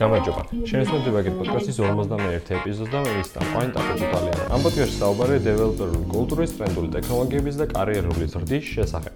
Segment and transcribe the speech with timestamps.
[0.00, 0.42] გამარჯობა.
[0.70, 4.44] შენესმედება ეგეთ პოდკასტის 51 ეპიზოდს და მე მის სტაფაინ ტაპეტალიანი.
[4.54, 9.14] ამ პოდკასტში საუბარია დეველოპერული კულტურის, ტრენდული ტექნოლოგიების და კარიერული ზრდის შესახებ.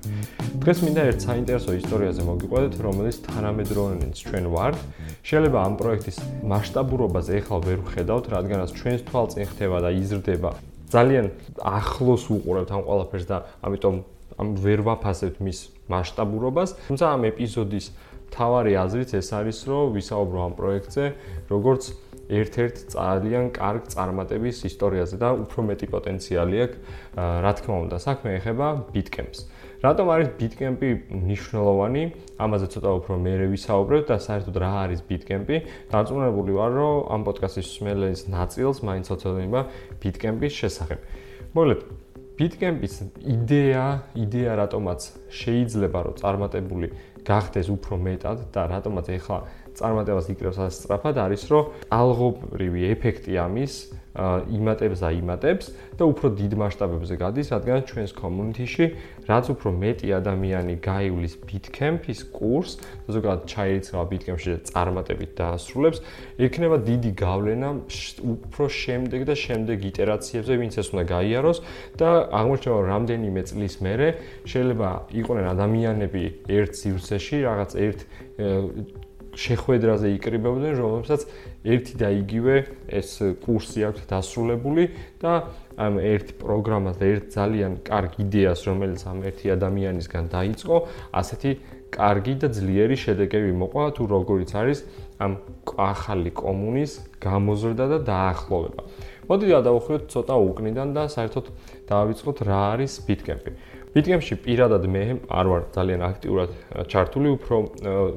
[0.64, 4.76] დღეს მინდა ერთ საინტერესო ისტორიაზე მოგიყვებით, რომელიც თანამედროვენიც ჩვენ ვართ.
[5.24, 6.18] შეიძლება ამ პროექტის
[6.52, 11.26] მასშტაბურობას ეხლა ვერ ვხედავთ, რადგანაც ჩვენს თვალწინ ხდება და იზრდება ძალიან
[11.58, 13.36] ახლოს უყურებთ ამ ყველაფერს და
[13.66, 13.94] ამიტომ
[14.40, 15.58] ამ ვერ ვაფასებთ მის
[15.90, 16.70] მასშტაბურობას.
[16.88, 17.86] თუმცა ამ ეპიზოდის
[18.34, 21.04] თავარი აზრით ეს არის, რომ ვისაუბრო ამ პროექტზე,
[21.50, 21.82] როგორც
[22.24, 26.78] ერთ-ერთ ძალიან კარგ წარმატების ისტორიაზე და უფრო მეტი პოტენციალი აქვს,
[27.44, 29.40] რა თქმა უნდა, საქმე ეხება Bitcamp-ს.
[29.84, 32.02] რატომ არის Bitcamp-ი მნიშვნელოვანი?
[32.40, 35.56] ამაზე ცოტა უფრო მეერე ვისაუბრებ და საერთოდ რა არის Bitcamp-ი?
[35.92, 39.60] დარწმუნებული ვარ, რომ ამ პოდკასტის მსმენელის ნაწილს მაინც ოცნება
[40.00, 40.98] Bitcamp-ის შესახებ.
[41.52, 41.80] მოკლედ,
[42.34, 43.84] Bitcamp-ის იდეა,
[44.18, 46.88] იდეა რატომაც შეიძლება რომ წარმატებული
[47.24, 49.38] გახდეს უფრო მეტად და რატომაც ეხლა
[49.80, 51.64] წარმატებას იკრებს ასე სწრაფად არის რომ
[51.98, 53.74] ალღობრივი ეფექტი ამის
[54.14, 58.86] იმატებს და იმატებს და უფრო დიდ მასშტაბებზე გადის, რადგან ჩვენს community-ში
[59.26, 62.78] რაც უფრო მეტი ადამიანი გაივლის Bitcamp-ის კურსს,
[63.10, 65.98] ზოგადად ჩაირიცხა Bitcamp-ში და წარმატებით დაასრულებს,
[66.38, 67.68] იქნება დიდი გავლენა
[68.22, 71.58] უფრო შემდეგ და შემდეგ იტერაციებზე, ვინც ეს უნდა გაიაროს
[71.98, 72.08] და
[72.38, 74.08] აღმოჩნდება რომ რამდენიმე წლის მერე
[74.46, 76.22] შეიძლება იყვნენ ადამიანები
[76.54, 77.98] ერთ სივრცეში, რაღაც ერთ
[79.34, 81.26] შეხვედრაზე იკრიბებოდნენ, რომელსაც
[81.66, 82.54] ერთი და იგივე
[82.88, 83.10] ეს
[83.44, 84.84] კურსი აქვს დასრულებული
[85.22, 85.32] და
[85.74, 90.76] ამ ერთ პროგრამას და ერთ ძალიან კარგ იდეას, რომელიც ამ ერთი ადამიანისგან დაიწყო,
[91.18, 91.50] ასეთი
[91.94, 94.78] კარგი და ძლიერი შედეგები მოყვა თუ როგორიც არის
[95.22, 95.32] ამ
[95.78, 98.82] ახალი კომუნის გამოზრდა და დაახლოვება.
[99.24, 101.46] მოდით გადავხვიოთ ცოტა უკნიდან და საერთოდ
[101.88, 103.52] დავიწყოთ რა არის Bitcamp-ი.
[103.94, 106.54] Bitcamp-ში პირადად მე არ ვარ ძალიან აქტიურად
[106.90, 107.56] ჩართული, უფრო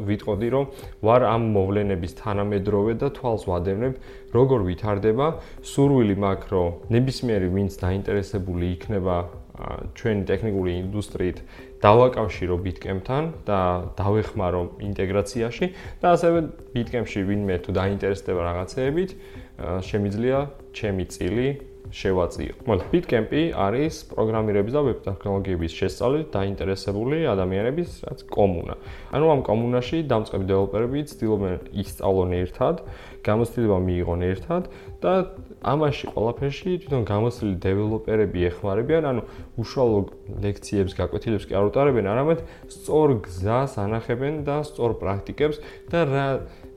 [0.09, 0.66] ვიტყოდი, რომ
[1.06, 3.94] ვარ ამ მოვლენების თანამედროვე და თვალს ვადევნებ,
[4.34, 5.28] როგორ ვითარდება.
[5.62, 9.16] სურვილი მაქვს, რომ ნებისმიერი ვინც დაინტერესებული იქნება
[9.97, 11.38] ჩვენი ტექნიკური ინდუსტრიით,
[11.81, 13.59] დავაკავშირო Bitcamp-თან და
[14.02, 15.66] დავეხმარო ინტეგრაციაში
[16.02, 16.40] და ასევე
[16.73, 19.09] Bitcamp-ში ვინმე თუ დაინტერესდება რაღაცეებით,
[19.85, 20.38] შემიძლია
[20.73, 21.47] ჩემი წილი
[21.92, 22.53] შევაწიო.
[22.68, 28.75] მოკლედ, Bitcamp-ი არის პროგრამირების და ვებ ტექნოლოგიების შესწავლით დაინტერესებული ადამიანების რაც კომუნა.
[29.16, 31.53] ანუ ამ კომუნაში დამწყები დეველოპერები ცდილობენ
[31.84, 32.76] ისწავლონ ერთად,
[33.28, 34.70] გამოცდილება მიიღონ ერთად
[35.04, 35.14] და
[35.68, 39.22] ამაში ყველაფერში თვითონ გამოცდილი დეველოპერები ეხმარებიან, ანუ
[39.62, 40.00] უშუალო
[40.46, 42.40] ლექციებს, გაკვეთილებს კი არ უტარებენ, არამედ
[42.72, 45.58] სწორ გზას ანახებენ და სწორ პრაქტიკებს
[45.92, 46.28] და რა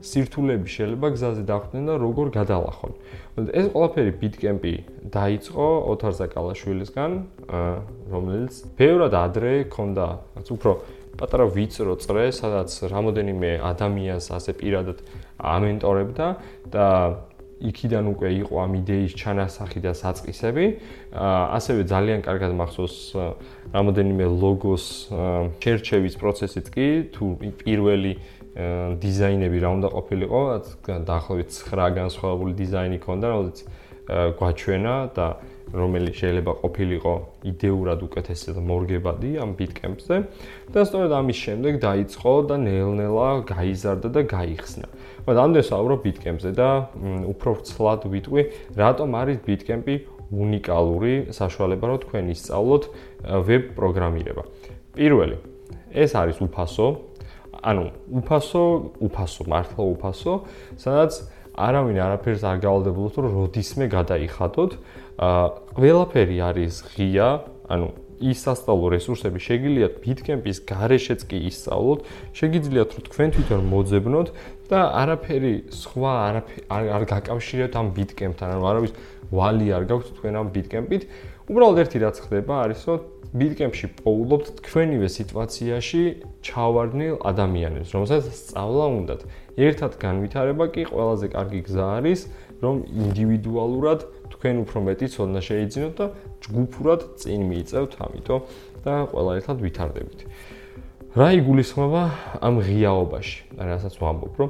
[0.01, 2.91] სირთულეები შეიძლება გზაზე დახვდნენ და როგორ გადალახონ.
[3.53, 4.73] ეს ყველაფერი Bitcamp-ი
[5.13, 7.11] დაიწყო ოთარ ზაკალაშვილისგან,
[8.09, 10.71] რომელიც ბევრად ადრე ქონდა, რაც უფრო
[11.19, 14.97] პატარა ვიწრო წრე, სადაც რამოდენიმე ადამიანს ასე პირადად
[15.37, 16.27] ამენტორებდა
[16.71, 16.87] და
[17.61, 20.65] იქიდან უკვე იყო ამ იდეის ჩანასახი და საწყისები.
[21.13, 22.97] ასევე ძალიან კარგად მახსოვს
[23.69, 24.85] რამოდენიმე ლოგოს
[25.61, 27.25] შერჩევის პროცესიც კი, თუ
[27.61, 28.13] პირველი
[28.97, 30.41] დიზაინები რა უნდა ყოფილიყო,
[31.05, 33.57] დაახლოებით 9 განსხვავებული დიზაინი ქონდა, რომელიც
[34.11, 35.25] გვაჩვენა და
[35.71, 37.13] რომელიც შეიძლება ყოფილიყო
[37.47, 40.17] იდეურად უკეთესი და მორგებადი ამ Bitcamp-ზე
[40.75, 44.87] და სწორედ ამის შემდეგ დაიწყო და ნელ-ნელა გაიზარდა და გაიხსნა.
[45.25, 46.69] მაგრამ ამდენ საუბრო Bitcamp-ზე და
[47.31, 48.41] უფრო ცლად ვიტყვი,
[48.75, 49.95] რატომ არის Bitcamp-ი
[50.31, 52.83] უნიკალური საშუალება, რომ თქვენ ისწავლოთ
[53.47, 54.43] ვებ პროგრამირება.
[54.95, 55.37] პირველი,
[55.91, 56.87] ეს არის უფასო,
[57.61, 57.85] ანუ
[58.19, 58.63] უფასო,
[59.05, 60.33] უფასო, მართლა უფასო,
[60.79, 61.11] სადაც
[61.55, 64.71] არავინ არაფერს არ გავალდებულოთ, რომ როდისმე გადაიხადოთ.
[65.21, 65.45] აა
[65.75, 67.29] ყველაფერი არის ღია,
[67.67, 67.87] ანუ
[68.21, 71.99] ის სასწავლო რესურსები შეგიძლიათ Bitcamp-ის გარეშეც კი ისწავლოთ,
[72.37, 74.27] შეგიძლიათ რომ თქვენ თვითონ მოძებნოთ
[74.69, 78.93] და არაფერი სხვა არაფერი არ გაკავშირებთ ამ Bitcamp-თან, ანუ არავის
[79.33, 81.03] ვალი არ გაქვთ თქვენ ამ Bitcamp-ით.
[81.49, 82.99] უბრალოდ ერთი რაც ხდება არის, რომ
[83.31, 86.01] Bitcamp-ში პოულობთ თქვენივე სიტუაციაში
[86.43, 89.21] ჩავარდნილ ადამიანებს, რომელსაც სწავლა უნდათ.
[89.55, 92.19] ერთად განვითარება კი ყველაზე კარგი გზა არის,
[92.59, 93.99] რომ ინდივიდუალურად
[94.35, 96.05] თქვენ უფრო მეტი ცოდნა შეიძინოთ და
[96.43, 98.41] ჯგუფურად წინ მიიწევთ ამიტომ
[98.83, 100.19] და ყველა ერთად ვითარდებით.
[101.15, 102.03] რა იგულისხმება
[102.39, 103.37] ამ ღიაობაში?
[103.59, 104.49] რასაც ვამბობ, რომ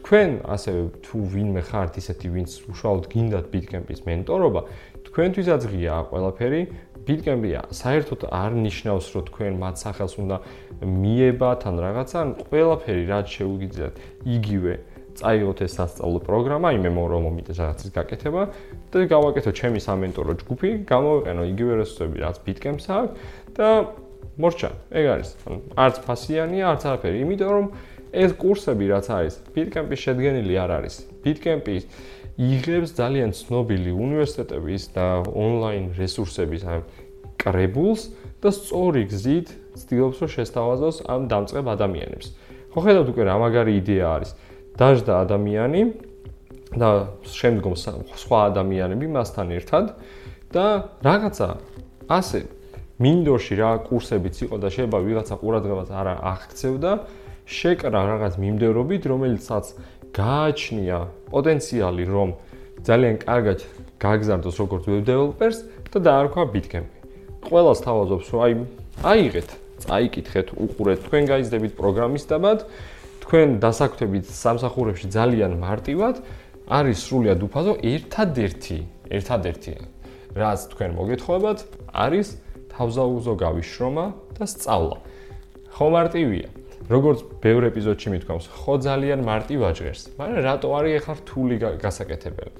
[0.00, 4.60] თქვენ ასევე თუ ვინმე ხართ ისეთი, ვინც უშუალოდ გინდათ Bitcamp-ის მენტორობა,
[5.08, 6.60] თქვენთვისაც ღია ყველაფერი
[7.04, 7.60] Bitcamp-ია.
[7.68, 10.36] საერთოდ არ ნიშნავს, რომ თქვენ მათ სახელს უნდა
[10.82, 14.74] მიებათ ან რაღაცა, ან ყველაფერი რაც შეუგიძლიათ იგივე
[15.14, 18.42] წაიღოთ ეს სასწავლო პროგრამა, იმემ რომ მომიტეს რაღაცის გაკეთება
[18.90, 23.12] და გავაკეთო ჩემი სამენტორო ჯგუფი, გამოვიყენო იგივე რესურსები, რაც Bitcamp-ს აქვს
[23.54, 23.68] და
[24.34, 25.30] მორჩა, ეგ არის.
[25.78, 27.66] არც ფასიანია, არც არაფერი, იმიტომ რომ
[28.14, 30.94] ეს კურსები რაც არის, Bitcamp-ის შედგენილი არ არის.
[31.22, 31.84] Bitcamp-ის
[32.34, 36.82] იღებს ძალიან ცნობილი უნივერსიტეტების და ონლაინ რესურსების ამ
[37.38, 38.10] კრებულს
[38.42, 39.48] და სწორი გზით
[39.78, 42.26] ცდილობს რომ შესთავაზოს ამ დამწყებ ადამიანებს.
[42.74, 44.30] ხო ხედავთ უკვე რა მაგარი იდეა არის.
[44.74, 45.82] დაждდა ადამიანი
[46.74, 46.90] და
[47.22, 47.74] შემდგომ
[48.18, 49.84] სხვა ადამიანები მასთან ერთად
[50.50, 50.66] და
[51.06, 51.48] რაღაცა
[52.10, 52.40] ასე
[52.98, 56.92] მინდორში რა კურსებიც იყო და შეიძლება ვიღაცა ყურადღებას არ აღქცევდა
[57.46, 59.64] შეკრა რაღაც მიმდევრობით რომელიცაც
[60.14, 60.98] გააჩნია
[61.30, 62.28] პოტენციალი რომ
[62.86, 63.58] ძალიან კარგად
[63.98, 65.58] გაგზარდოს როგორც web developers
[65.90, 66.88] და დაარქვა Bitcamp.
[67.44, 68.52] ყველას თავაზობს რომ აი
[69.04, 69.50] აიღეთ,
[69.84, 72.58] წაიკითხეთ, უყურეთ, თქვენ გაიზდებით პროგრამისტებად,
[73.26, 76.14] თქვენ დასაქმებით სამსახურებში ძალიან მარტივად
[76.70, 78.78] არის სრულიად უფაზო ერთადერთი,
[79.10, 79.74] ერთადერთი
[80.34, 81.58] რაც თქვენ მოგეთხოვებათ
[81.94, 82.28] არის
[82.74, 84.98] თავზაუზო გავიშრომა და სწავლა.
[85.74, 86.48] ხო მარტივია.
[86.84, 92.52] როგორც ბევრ ეპიზოდში მithქვამს, ხო ძალიან მარტივ აჭერს, მაგრამ რატო არის ახლა რთული გასაკეთებელი?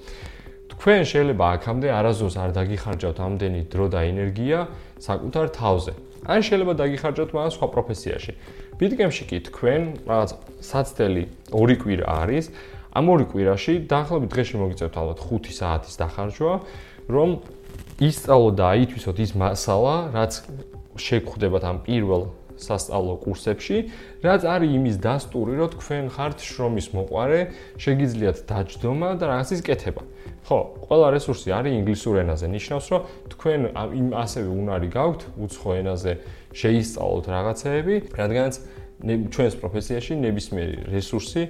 [0.75, 4.59] თქვენ შეიძლება აქამდე არაზოს არ დაგიხარჯავთ ამდენი დრო და ენერგია
[5.01, 5.93] საკუთარ თავზე.
[6.25, 8.33] ან შეიძლება დაგიხარჯავთ მაგრამ სხვა პროფესიაში.
[8.81, 10.31] ბიტკემში კი თქვენ რაღაც
[10.61, 12.45] საცდელი ორი კვირა არის.
[12.95, 16.53] ამ ორი კვირაში დაახლოებით დღეში მოგიწევთ ალბათ 5 საათის დახარჯვა,
[17.11, 17.29] რომ
[18.01, 20.33] ისწავლო და აითვისოთ ის მასალა, რაც
[20.97, 22.23] შეგხვდებათ ამ პირველ
[22.61, 23.79] სასწავლო კურსებში,
[24.25, 27.41] რაც არის იმის დასტური, რომ თქვენ ხართ შრომის მოყარე,
[27.81, 30.03] შეგიძლიათ დაჯდომა და რაღაცის კეთება.
[30.45, 32.47] ხო, ყველა რესურსი არის ინგლისურ ენაზე.
[32.53, 33.01] ნიშნავს, რომ
[33.33, 36.13] თქვენ იმ ასევე უნარი გაქვთ უცხო ენაზე
[36.53, 38.55] შეისწავლოთ რაღაცეები, რადგანაც
[39.03, 41.43] ჩვენს პროფესიაში ნებისმიერი რესურსი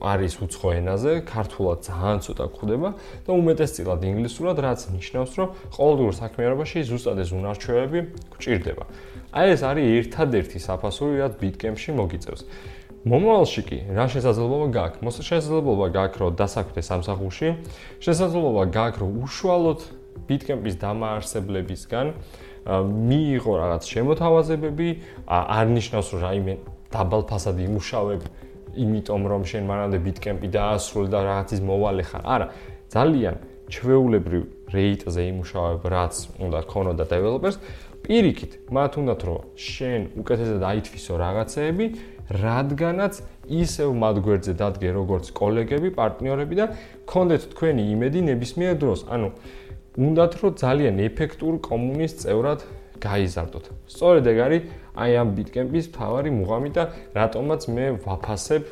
[0.00, 2.88] არის უცხო ენაზე, ქართულად ძალიან ცოტა გვხვდება
[3.26, 7.98] და უმეტესწილად ინგლისურად, რაც ნიშნავს, რომ ყოველდღიურ საქმიანობაში ზუსტად ეს უნარჩვევები
[8.34, 8.84] გვჭირდება.
[9.30, 12.42] აი ეს არის ერთადერთი საფასური, რაც Bitcamp-ში მოგიწევს.
[13.00, 15.00] მომავალში კი რა შესაძლებლობა გაქვს?
[15.06, 17.48] მოსა შესაძლებლობა გაქვს, რომ დასაქმდე სამსახურში,
[18.04, 19.80] შესაძლებლობა გაქვს, რომ უშუალოდ
[20.28, 22.06] Bitcamp-ის დამაარსებლებისგან
[22.66, 24.88] მიიღო რაღაც შემოთავაზებები,
[25.26, 26.54] არ ნიშნავს, რომ რაიმე
[26.90, 28.22] დაბალფასად იმუშავებ,
[28.70, 32.22] იმიტომ რომ შენ მანამდე Bitcamp-ი დაასრულე და რაღაცის მოვალე ხარ.
[32.22, 32.46] არა,
[32.90, 33.36] ძალიან
[33.70, 34.42] ჩვეულებრივ
[34.74, 37.56] რეიტზე იმუშავებ, რაც უნდა ქონოდა დეველოპერს.
[38.00, 41.86] პირიქით, მათ უნდათ რომ შენ უკეთესად აითვისო რაღაცეები,
[42.30, 43.14] რადგანაც
[43.50, 46.66] ისევ მათ გვერდზე დადგე როგორც კოლეგები, პარტნიორები და
[47.06, 49.00] კონდეთ თქვენი იმედი ნებისმიერ დროს.
[49.10, 49.28] ანუ
[50.00, 52.60] უნდათ რომ ძალიან ეფექტურ კომუნის წევრად
[53.00, 53.64] გაიზარდოთ.
[53.88, 54.62] სწორედ ეგ არის
[54.96, 56.84] აი ამ Bitcamp-ის თავარი მუღამი და
[57.16, 58.64] რატომაც მე ვაფასებ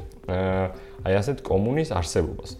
[1.05, 2.51] აი ასეთ კომუნის არსებობას.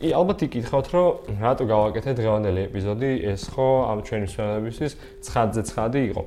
[0.00, 6.00] ი ალბათ იკითხავთ რომ რატო გავაკეთე დღევანდელი ეპიზოდი ეს ხო ამ ჩვენი მსვენებისთვის 9-ზე 9
[6.12, 6.22] იყო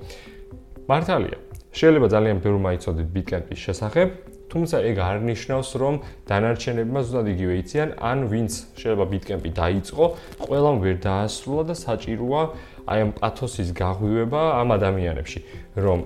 [0.86, 1.38] მართალია
[1.74, 4.08] შეიძლება ძალიან ბევრი მაიცოდით ბიტკემპის შესახებ
[4.50, 5.96] თუმცა ეგ არ ნიშნავს რომ
[6.30, 8.52] დანარჩენებმა ზუსტად იგივე იციან ან ვინც
[8.82, 10.06] შეიძლება ბიტკემპი დაიწყო
[10.46, 12.42] ყველამ ვერ დაასრულა და საჭიროა
[12.90, 15.40] აი ამ პათოსის გაღვივება ამ ადამიანებში
[15.86, 16.00] რომ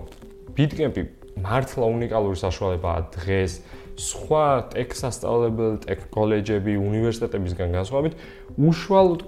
[0.59, 1.01] ბიტკემპი
[1.41, 3.53] მართლა უნიკალური საშუალებაა დღეს.
[3.93, 8.13] სხვა ტექ სასწავლებელი, ტექ კოლეჯები, უნივერსიტეტებისგან განსხვავებით,
[8.57, 9.21] უშუალოდ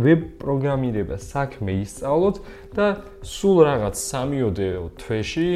[0.00, 2.36] ვებ პროგრამირება საქმე ისწავლოთ
[2.76, 2.86] და
[3.20, 4.68] სულ რაღაც 3-ოდე
[5.00, 5.50] თვეში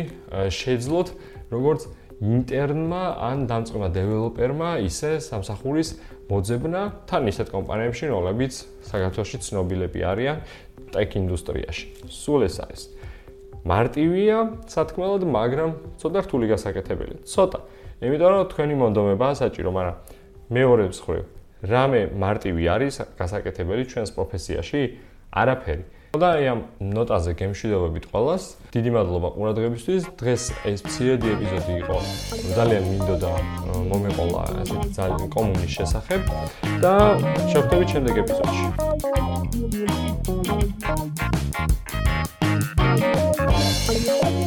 [0.60, 1.08] შეძლოთ
[1.52, 1.80] როგორც
[2.20, 5.90] ინტერნმა ან დამწყება დეველოპერმა ისე სამსახურის
[6.28, 8.52] მოძებნა თან ისეთ კომპანიებში, რომლებიც
[8.84, 10.38] საქართველოში ცნობილები არიან
[10.92, 11.84] ტექ ინდუსტრიაში.
[12.12, 12.82] სულ ეს არის.
[13.64, 14.36] მარტივია,
[14.68, 17.14] სათქმელად, მაგრამ ცოტა რთული გასაკეთებელი.
[17.24, 17.60] ცოტა
[18.00, 19.96] იმიტომ რომ თქვენი მონდომებაა საჭირო, მაგრამ
[20.56, 21.24] მეორე მხრივ,
[21.60, 24.80] რამე მარტივი არის გასაკეთებელი ჩვენს პროფესიაში?
[25.40, 25.84] არაფერი.
[26.10, 28.42] და აი ამ ნოტაზე გემშვიდობებით ყველას.
[28.74, 30.02] დიდი მადლობა ყურადღებისთვის.
[30.18, 31.98] დღეს ეს მცირედი ეპიზოდი იყო.
[32.58, 33.30] ძალიან მინდოდა
[33.90, 36.20] მომეყოლა ესე ძალიან კომუნის შესახებ
[36.82, 36.94] და
[37.54, 38.66] შევხვდებით შემდეგ ეპიზოდში.
[43.90, 44.39] Thank you.